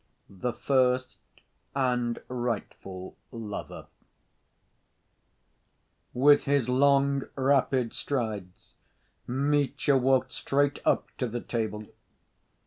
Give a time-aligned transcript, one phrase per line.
[0.31, 1.19] The First
[1.75, 3.85] And Rightful Lover
[6.11, 8.73] With his long, rapid strides,
[9.27, 11.85] Mitya walked straight up to the table.